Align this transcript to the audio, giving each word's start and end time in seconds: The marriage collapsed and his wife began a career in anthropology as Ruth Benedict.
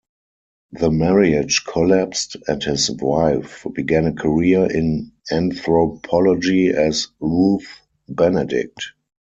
The 0.71 0.89
marriage 0.89 1.63
collapsed 1.63 2.35
and 2.47 2.63
his 2.63 2.89
wife 2.89 3.67
began 3.75 4.07
a 4.07 4.13
career 4.13 4.63
in 4.65 5.11
anthropology 5.31 6.69
as 6.69 7.09
Ruth 7.19 7.67
Benedict. 8.09 8.93